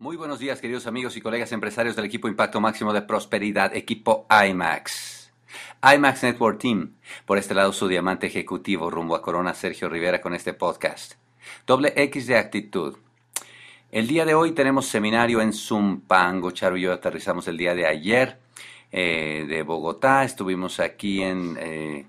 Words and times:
Muy 0.00 0.16
buenos 0.16 0.40
días, 0.40 0.60
queridos 0.60 0.88
amigos 0.88 1.16
y 1.16 1.20
colegas 1.20 1.52
empresarios 1.52 1.94
del 1.94 2.06
equipo 2.06 2.26
Impacto 2.26 2.60
Máximo 2.60 2.92
de 2.92 3.02
Prosperidad, 3.02 3.76
equipo 3.76 4.26
IMAX. 4.28 5.32
IMAX 5.84 6.24
Network 6.24 6.58
Team, 6.58 6.96
por 7.24 7.38
este 7.38 7.54
lado 7.54 7.72
su 7.72 7.86
diamante 7.86 8.26
ejecutivo 8.26 8.90
rumbo 8.90 9.14
a 9.14 9.22
Corona 9.22 9.54
Sergio 9.54 9.88
Rivera 9.88 10.20
con 10.20 10.34
este 10.34 10.52
podcast. 10.52 11.14
Doble 11.64 11.92
X 11.94 12.26
de 12.26 12.36
actitud. 12.36 12.96
El 13.92 14.08
día 14.08 14.24
de 14.24 14.34
hoy 14.34 14.50
tenemos 14.50 14.86
seminario 14.86 15.40
en 15.40 15.52
Zumpango. 15.52 16.50
Charo 16.50 16.76
y 16.76 16.82
yo 16.82 16.92
aterrizamos 16.92 17.46
el 17.46 17.56
día 17.56 17.76
de 17.76 17.86
ayer 17.86 18.40
eh, 18.92 19.44
de 19.48 19.62
Bogotá, 19.62 20.24
estuvimos 20.24 20.80
aquí 20.80 21.22
en 21.22 21.56
eh, 21.60 22.06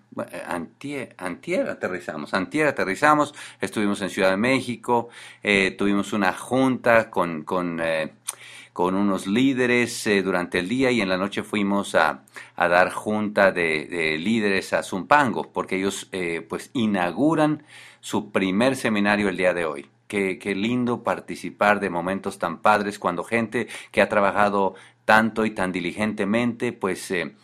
antier, 0.48 1.16
antier, 1.18 1.70
aterrizamos, 1.70 2.34
antier 2.34 2.68
aterrizamos, 2.68 3.34
estuvimos 3.60 4.02
en 4.02 4.10
Ciudad 4.10 4.32
de 4.32 4.38
México, 4.38 5.10
eh, 5.42 5.72
tuvimos 5.72 6.14
una 6.14 6.34
junta 6.34 7.10
con, 7.10 7.44
con, 7.44 7.80
eh, 7.82 8.14
con 8.72 8.96
unos 8.96 9.26
líderes 9.26 10.08
durante 10.24 10.60
el 10.60 10.70
día 10.70 10.92
y 10.92 11.02
en 11.02 11.10
la 11.10 11.18
noche 11.18 11.44
fuimos 11.44 11.96
a, 11.96 12.24
a 12.56 12.68
dar 12.68 12.92
junta 12.92 13.52
de, 13.52 13.86
de, 13.86 14.18
líderes 14.18 14.74
a 14.74 14.84
Zumpango, 14.84 15.52
porque 15.52 15.78
ellos 15.78 16.10
pues 16.50 16.70
inauguran 16.74 17.64
su 18.00 18.32
primer 18.32 18.76
seminario 18.76 19.30
el 19.30 19.38
día 19.38 19.54
de 19.54 19.66
hoy. 19.66 19.95
Qué, 20.08 20.38
qué, 20.38 20.54
lindo 20.54 21.04
participar 21.04 21.80
de 21.80 21.90
momentos 21.90 22.38
tan 22.38 22.62
padres 22.62 23.00
cuando 23.00 23.24
gente 23.24 23.68
que 23.92 24.02
ha 24.02 24.10
trabajado 24.10 24.76
tanto 25.04 25.46
y 25.46 25.52
tan 25.52 25.72
diligentemente, 25.72 26.74
pues 26.74 27.10
eh, 27.12 27.36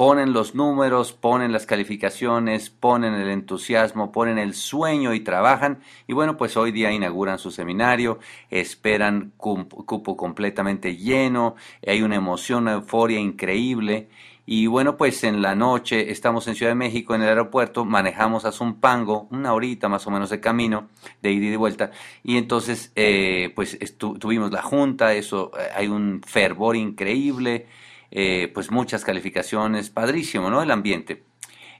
ponen 0.00 0.32
los 0.32 0.54
números, 0.54 1.12
ponen 1.12 1.52
las 1.52 1.66
calificaciones, 1.66 2.70
ponen 2.70 3.12
el 3.12 3.28
entusiasmo, 3.28 4.10
ponen 4.10 4.38
el 4.38 4.54
sueño 4.54 5.12
y 5.12 5.20
trabajan. 5.20 5.80
Y 6.06 6.14
bueno, 6.14 6.38
pues 6.38 6.56
hoy 6.56 6.72
día 6.72 6.90
inauguran 6.90 7.38
su 7.38 7.50
seminario, 7.50 8.18
esperan 8.48 9.34
cupo 9.36 10.16
completamente 10.16 10.96
lleno, 10.96 11.54
hay 11.86 12.00
una 12.00 12.16
emoción, 12.16 12.62
una 12.62 12.72
euforia 12.72 13.20
increíble. 13.20 14.08
Y 14.46 14.68
bueno, 14.68 14.96
pues 14.96 15.22
en 15.22 15.42
la 15.42 15.54
noche 15.54 16.10
estamos 16.10 16.48
en 16.48 16.54
Ciudad 16.54 16.70
de 16.70 16.76
México, 16.76 17.14
en 17.14 17.20
el 17.20 17.28
aeropuerto, 17.28 17.84
manejamos 17.84 18.46
a 18.46 18.52
Zumpango, 18.52 19.28
una 19.30 19.52
horita 19.52 19.90
más 19.90 20.06
o 20.06 20.10
menos 20.10 20.30
de 20.30 20.40
camino, 20.40 20.88
de 21.20 21.32
ida 21.32 21.44
y 21.44 21.50
de 21.50 21.56
vuelta. 21.58 21.90
Y 22.24 22.38
entonces, 22.38 22.90
eh, 22.96 23.52
pues 23.54 23.78
tuvimos 23.98 24.50
la 24.50 24.62
junta, 24.62 25.12
eso, 25.12 25.50
eh, 25.58 25.68
hay 25.76 25.88
un 25.88 26.22
fervor 26.26 26.74
increíble, 26.74 27.66
eh, 28.10 28.50
pues 28.52 28.70
muchas 28.70 29.04
calificaciones, 29.04 29.90
padrísimo, 29.90 30.50
¿no? 30.50 30.62
El 30.62 30.70
ambiente. 30.70 31.24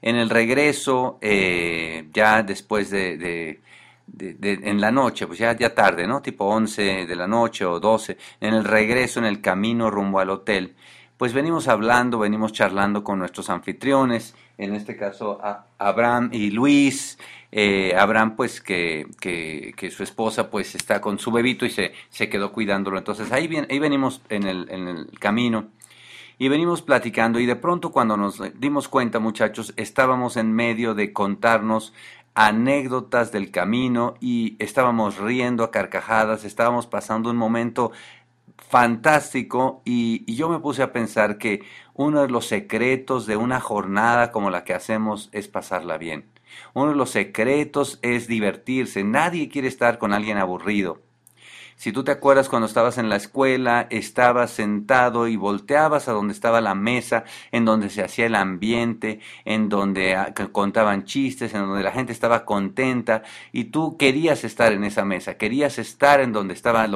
En 0.03 0.17
el 0.17 0.31
regreso, 0.31 1.19
eh, 1.21 2.09
ya 2.13 2.43
después 2.43 2.91
de, 2.91 3.61
en 4.19 4.81
la 4.81 4.91
noche, 4.91 5.27
pues 5.27 5.39
ya, 5.39 5.57
ya 5.57 5.75
tarde, 5.75 6.07
¿no? 6.07 6.23
Tipo 6.23 6.47
11 6.47 7.07
de 7.07 7.17
la 7.17 7.27
noche 7.27 7.65
o 7.65 7.81
12, 7.81 8.17
en 8.41 8.55
el 8.55 8.65
regreso, 8.65 9.21
en 9.21 9.27
el 9.27 9.41
camino 9.41 9.91
rumbo 9.91 10.21
al 10.21 10.31
hotel, 10.31 10.75
pues 11.17 11.35
venimos 11.35 11.69
hablando, 11.69 12.19
venimos 12.19 12.53
charlando 12.53 13.05
con 13.05 13.19
nuestros 13.19 13.51
anfitriones, 13.51 14.35
en 14.57 14.75
este 14.75 14.97
caso 14.97 15.39
Abraham 15.79 16.31
y 16.33 16.51
Luis. 16.51 17.19
Eh, 17.53 17.95
Abraham, 17.99 18.37
pues 18.37 18.61
que, 18.61 19.07
que, 19.21 19.75
que, 19.77 19.91
su 19.91 20.03
esposa 20.03 20.49
pues 20.49 20.75
está 20.77 21.01
con 21.01 21.19
su 21.19 21.33
bebito 21.33 21.67
y 21.67 21.71
se, 21.71 21.93
se 22.09 22.29
quedó 22.29 22.53
cuidándolo. 22.53 22.97
Entonces 22.97 23.33
ahí, 23.33 23.49
bien, 23.49 23.67
ahí 23.69 23.79
venimos 23.79 24.23
en 24.29 24.45
el, 24.45 24.69
en 24.71 24.89
el 24.89 25.19
camino 25.19 25.69
y 26.41 26.49
venimos 26.49 26.81
platicando 26.81 27.39
y 27.39 27.45
de 27.45 27.55
pronto 27.55 27.93
cuando 27.93 28.17
nos 28.17 28.41
dimos 28.59 28.89
cuenta 28.89 29.19
muchachos 29.19 29.75
estábamos 29.77 30.39
en 30.39 30.55
medio 30.55 30.95
de 30.95 31.13
contarnos 31.13 31.93
anécdotas 32.35 33.31
del 33.31 33.51
camino 33.51 34.15
y 34.21 34.57
estábamos 34.59 35.19
riendo 35.19 35.65
a 35.65 35.71
carcajadas, 35.71 36.45
estábamos 36.47 36.87
pasando 36.87 37.29
un 37.29 37.37
momento 37.37 37.93
fantástico 38.57 39.83
y, 39.85 40.25
y, 40.27 40.37
yo 40.37 40.49
me 40.49 40.61
puse 40.61 40.83
a 40.83 40.93
pensar 40.93 41.37
que 41.37 41.63
uno 41.93 42.23
de 42.23 42.29
los 42.29 42.47
secretos 42.47 43.27
de 43.27 43.37
una 43.37 43.61
jornada 43.61 44.33
como 44.33 44.49
la 44.49 44.65
que 44.65 44.73
hacemos 44.73 45.29
es 45.33 45.47
pasarla 45.47 45.99
bien. 45.99 46.25
Uno 46.73 46.89
de 46.89 46.97
los 46.97 47.11
secretos 47.11 47.99
es 48.01 48.29
divertirse. 48.29 49.05
Nadie 49.05 49.51
quiere 49.51 49.69
estar 49.69 49.99
con 49.99 50.15
alguien 50.15 50.39
aburrido. 50.39 51.03
Si 51.81 51.93
tú 51.93 52.05
te 52.05 52.11
acuerdas 52.11 52.51
cuando 52.51 52.67
estabas 52.67 52.99
en 52.99 53.09
la 53.09 53.17
escuela, 53.17 53.87
estabas 53.89 54.51
sentado 54.51 55.29
y 55.29 55.37
volteabas 55.37 56.09
a 56.09 56.13
donde 56.13 56.35
estaba 56.35 56.61
la 56.61 56.75
mesa, 56.75 57.25
en 57.53 57.65
donde 57.65 57.89
se 57.89 58.03
hacía 58.03 58.27
el 58.27 58.35
ambiente, 58.35 59.21
en 59.47 59.71
donde 59.71 60.15
ah, 60.15 60.35
contaban 60.53 61.07
chistes, 61.07 61.55
en 61.55 61.63
donde 61.63 61.83
la 61.83 61.93
gente 61.93 62.13
estaba 62.13 62.45
contenta 62.45 63.23
y 63.51 63.65
tú 63.65 63.97
querías 63.97 64.45
estar 64.45 64.75
en 64.75 64.85
esa 64.85 65.07
mesa, 65.07 65.39
querías 65.39 65.79
estar 65.79 66.21
en 66.21 66.35
donde 66.35 66.53
estaba 66.53 66.87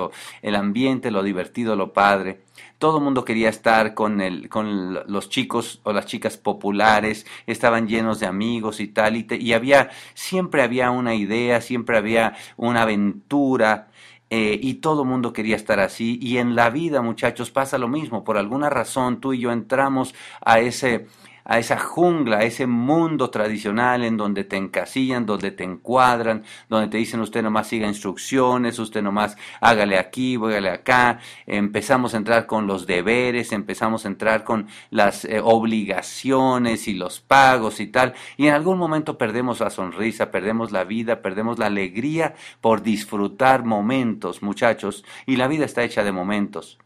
el 0.43 0.55
ambiente, 0.55 1.11
lo 1.11 1.23
divertido, 1.23 1.77
lo 1.77 1.95
padre. 1.95 2.43
Todo 2.77 2.99
el 2.99 3.05
mundo 3.05 3.25
quería 3.25 3.49
estar 3.49 3.95
con, 3.95 4.21
el, 4.21 4.51
con 4.51 4.93
los 5.11 5.31
chicos 5.31 5.81
o 5.85 5.95
las 5.95 6.05
chicas 6.05 6.37
populares, 6.37 7.25
estaban 7.47 7.89
llenos 7.89 8.21
de 8.21 8.27
amigos 8.27 8.81
y 8.81 8.89
tal, 8.89 9.17
y, 9.17 9.25
te, 9.25 9.37
y 9.37 9.55
había, 9.55 9.89
siempre 10.13 10.61
había 10.61 10.91
una 10.91 11.15
idea, 11.15 11.63
siempre 11.63 11.97
había 11.97 12.37
una 12.59 12.83
aventura, 12.83 13.89
eh, 14.31 14.59
y 14.61 14.75
todo 14.75 15.05
mundo 15.05 15.33
quería 15.33 15.57
estar 15.57 15.81
así. 15.81 16.19
Y 16.21 16.39
en 16.39 16.57
la 16.57 16.71
vida, 16.71 17.03
muchachos, 17.03 17.51
pasa 17.51 17.79
lo 17.79 17.89
mismo. 17.89 18.25
Por 18.25 18.39
alguna 18.39 18.71
razón, 18.71 19.21
tú 19.21 19.33
y 19.33 19.41
yo 19.41 19.53
entramos 19.53 20.15
a 20.45 20.61
ese 20.61 21.07
a 21.45 21.59
esa 21.59 21.79
jungla, 21.79 22.39
a 22.39 22.43
ese 22.45 22.67
mundo 22.67 23.31
tradicional 23.31 24.05
en 24.05 24.17
donde 24.17 24.45
te 24.45 24.57
encasillan, 24.57 25.27
donde 25.27 25.51
te 25.51 25.65
encuadran, 25.65 26.45
donde 26.69 26.89
te 26.89 26.97
dicen 26.99 27.21
usted 27.21 27.43
nomás 27.43 27.69
siga 27.69 27.87
instrucciones, 27.87 28.79
usted 28.79 29.03
nomás 29.03 29.37
hágale 29.61 29.99
aquí, 29.99 30.37
hágale 30.37 30.71
acá. 30.71 31.21
Empezamos 31.47 32.15
a 32.15 32.17
entrar 32.17 32.47
con 32.47 32.67
los 32.67 32.87
deberes, 32.87 33.53
empezamos 33.53 34.05
a 34.05 34.09
entrar 34.09 34.45
con 34.45 34.69
las 34.91 35.25
eh, 35.25 35.41
obligaciones 35.43 36.89
y 36.89 36.95
los 36.95 37.21
pagos 37.21 37.81
y 37.81 37.87
tal. 37.89 38.15
Y 38.37 38.47
en 38.47 38.55
algún 38.55 38.79
momento 38.79 39.19
perdemos 39.19 39.61
la 39.61 39.71
sonrisa, 39.71 40.31
perdemos 40.31 40.73
la 40.73 40.85
vida, 40.85 41.23
perdemos 41.23 41.59
la 41.59 41.67
alegría 41.67 42.35
por 42.61 42.83
disfrutar 42.83 43.65
momentos, 43.65 44.43
muchachos. 44.43 45.05
Y 45.27 45.37
la 45.37 45.49
vida 45.49 45.65
está 45.65 45.83
hecha 45.85 46.05
de 46.05 46.13
momentos. 46.13 46.79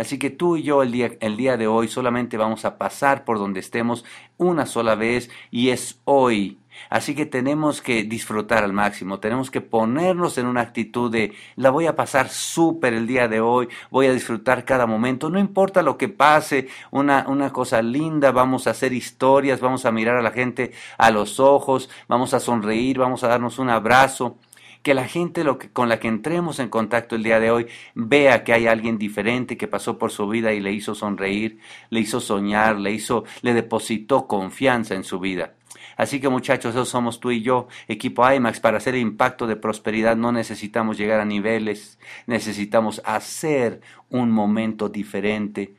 Así 0.00 0.18
que 0.18 0.30
tú 0.30 0.56
y 0.56 0.62
yo 0.62 0.82
el 0.82 0.92
día, 0.92 1.10
el 1.20 1.36
día 1.36 1.58
de 1.58 1.66
hoy 1.66 1.86
solamente 1.86 2.38
vamos 2.38 2.64
a 2.64 2.78
pasar 2.78 3.22
por 3.22 3.38
donde 3.38 3.60
estemos 3.60 4.02
una 4.38 4.64
sola 4.64 4.94
vez 4.94 5.28
y 5.50 5.68
es 5.68 6.00
hoy. 6.06 6.58
Así 6.88 7.14
que 7.14 7.26
tenemos 7.26 7.82
que 7.82 8.04
disfrutar 8.04 8.64
al 8.64 8.72
máximo, 8.72 9.20
tenemos 9.20 9.50
que 9.50 9.60
ponernos 9.60 10.38
en 10.38 10.46
una 10.46 10.62
actitud 10.62 11.12
de 11.12 11.34
la 11.56 11.68
voy 11.68 11.86
a 11.86 11.96
pasar 11.96 12.30
súper 12.30 12.94
el 12.94 13.06
día 13.06 13.28
de 13.28 13.42
hoy, 13.42 13.68
voy 13.90 14.06
a 14.06 14.14
disfrutar 14.14 14.64
cada 14.64 14.86
momento, 14.86 15.28
no 15.28 15.38
importa 15.38 15.82
lo 15.82 15.98
que 15.98 16.08
pase, 16.08 16.68
una, 16.90 17.26
una 17.28 17.52
cosa 17.52 17.82
linda, 17.82 18.32
vamos 18.32 18.66
a 18.66 18.70
hacer 18.70 18.94
historias, 18.94 19.60
vamos 19.60 19.84
a 19.84 19.92
mirar 19.92 20.16
a 20.16 20.22
la 20.22 20.30
gente 20.30 20.72
a 20.96 21.10
los 21.10 21.38
ojos, 21.40 21.90
vamos 22.08 22.32
a 22.32 22.40
sonreír, 22.40 22.96
vamos 22.96 23.22
a 23.22 23.28
darnos 23.28 23.58
un 23.58 23.68
abrazo 23.68 24.38
que 24.82 24.94
la 24.94 25.06
gente 25.06 25.44
lo 25.44 25.58
que, 25.58 25.70
con 25.70 25.88
la 25.88 26.00
que 26.00 26.08
entremos 26.08 26.58
en 26.58 26.68
contacto 26.68 27.16
el 27.16 27.22
día 27.22 27.40
de 27.40 27.50
hoy 27.50 27.66
vea 27.94 28.44
que 28.44 28.52
hay 28.52 28.66
alguien 28.66 28.98
diferente 28.98 29.56
que 29.56 29.68
pasó 29.68 29.98
por 29.98 30.10
su 30.10 30.28
vida 30.28 30.52
y 30.52 30.60
le 30.60 30.72
hizo 30.72 30.94
sonreír, 30.94 31.58
le 31.90 32.00
hizo 32.00 32.20
soñar, 32.20 32.78
le 32.78 32.92
hizo, 32.92 33.24
le 33.42 33.54
depositó 33.54 34.26
confianza 34.26 34.94
en 34.94 35.04
su 35.04 35.20
vida. 35.20 35.54
Así 35.96 36.18
que 36.18 36.30
muchachos, 36.30 36.74
eso 36.74 36.86
somos 36.86 37.20
tú 37.20 37.30
y 37.30 37.42
yo, 37.42 37.68
equipo 37.86 38.30
IMAX. 38.30 38.58
Para 38.60 38.78
hacer 38.78 38.94
el 38.94 39.02
impacto 39.02 39.46
de 39.46 39.56
prosperidad 39.56 40.16
no 40.16 40.32
necesitamos 40.32 40.96
llegar 40.96 41.20
a 41.20 41.26
niveles, 41.26 41.98
necesitamos 42.26 43.02
hacer 43.04 43.82
un 44.08 44.30
momento 44.30 44.88
diferente 44.88 45.74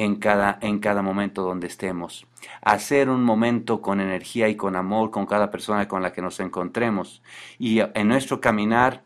en 0.00 0.16
cada, 0.16 0.58
en 0.62 0.78
cada 0.78 1.02
momento 1.02 1.42
donde 1.42 1.66
estemos. 1.66 2.26
Hacer 2.62 3.10
un 3.10 3.22
momento 3.22 3.82
con 3.82 4.00
energía 4.00 4.48
y 4.48 4.54
con 4.56 4.74
amor 4.74 5.10
con 5.10 5.26
cada 5.26 5.50
persona 5.50 5.88
con 5.88 6.02
la 6.02 6.14
que 6.14 6.22
nos 6.22 6.40
encontremos. 6.40 7.22
Y 7.58 7.80
en 7.80 8.08
nuestro 8.08 8.40
caminar 8.40 9.02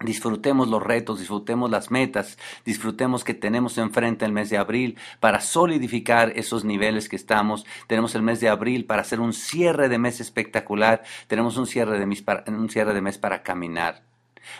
Disfrutemos 0.00 0.68
los 0.68 0.80
retos, 0.80 1.18
disfrutemos 1.18 1.72
las 1.72 1.90
metas, 1.90 2.38
disfrutemos 2.64 3.24
que 3.24 3.34
tenemos 3.34 3.78
enfrente 3.78 4.24
el 4.24 4.30
mes 4.30 4.48
de 4.48 4.56
abril 4.56 4.96
para 5.18 5.40
solidificar 5.40 6.30
esos 6.36 6.64
niveles 6.64 7.08
que 7.08 7.16
estamos. 7.16 7.66
Tenemos 7.88 8.14
el 8.14 8.22
mes 8.22 8.38
de 8.38 8.48
abril 8.48 8.84
para 8.84 9.02
hacer 9.02 9.18
un 9.18 9.32
cierre 9.32 9.88
de 9.88 9.98
mes 9.98 10.20
espectacular. 10.20 11.02
Tenemos 11.26 11.56
un 11.56 11.66
cierre 11.66 11.98
de 11.98 12.06
mes 12.06 12.22
para, 12.22 12.44
un 12.46 12.70
cierre 12.70 12.94
de 12.94 13.00
mes 13.00 13.18
para 13.18 13.42
caminar. 13.42 14.07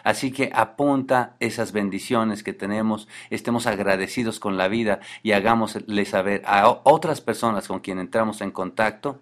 Así 0.05 0.33
que 0.33 0.51
apunta 0.55 1.37
esas 1.41 1.73
bendiciones 1.73 2.43
que 2.43 2.53
tenemos, 2.53 3.09
estemos 3.31 3.67
agradecidos 3.67 4.41
con 4.41 4.57
la 4.57 4.69
vida 4.69 5.01
y 5.23 5.33
hagámosle 5.33 6.05
saber 6.05 6.43
a 6.45 6.69
otras 6.85 7.21
personas 7.21 7.69
con 7.69 7.81
quien 7.81 7.99
entramos 7.99 8.41
en 8.41 8.51
contacto 8.51 9.21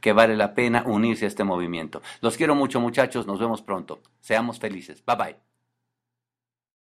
que 0.00 0.12
vale 0.12 0.36
la 0.36 0.54
pena 0.54 0.84
unirse 0.86 1.24
a 1.24 1.28
este 1.28 1.44
movimiento. 1.44 2.02
Los 2.20 2.36
quiero 2.36 2.54
mucho 2.54 2.80
muchachos, 2.80 3.26
nos 3.26 3.40
vemos 3.40 3.62
pronto. 3.62 4.00
Seamos 4.20 4.58
felices. 4.58 5.04
Bye 5.04 5.16
bye. 5.16 5.55